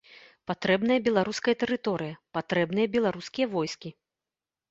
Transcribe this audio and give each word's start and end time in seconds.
Патрэбная 0.51 0.95
беларуская 1.07 1.53
тэрыторыя, 1.63 2.15
патрэбныя 2.37 2.87
беларускія 2.97 3.47
войскі. 3.55 3.89